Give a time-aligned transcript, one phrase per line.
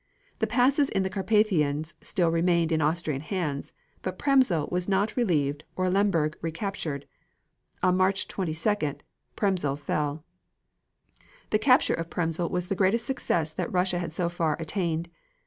[0.39, 5.63] The passes in the Carpathians still remained in Austrian hands, but Przemysl was not relieved
[5.75, 7.05] or Lemberg recaptured.
[7.83, 9.01] On March 22d
[9.37, 10.23] Przemysl fell.
[11.51, 15.07] The capture of Przemysl was the greatest success that Russia had so far attained.